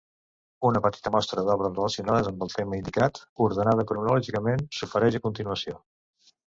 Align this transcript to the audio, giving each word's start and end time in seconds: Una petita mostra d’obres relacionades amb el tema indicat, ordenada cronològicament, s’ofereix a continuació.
Una 0.69 0.79
petita 0.85 1.11
mostra 1.15 1.43
d’obres 1.49 1.75
relacionades 1.75 2.31
amb 2.33 2.47
el 2.47 2.53
tema 2.57 2.79
indicat, 2.81 3.23
ordenada 3.49 3.89
cronològicament, 3.93 4.69
s’ofereix 4.81 5.21
a 5.21 5.25
continuació. 5.29 5.81